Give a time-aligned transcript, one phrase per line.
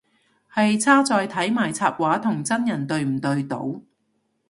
[0.51, 3.83] 係差在睇埋插畫同真人對唔對到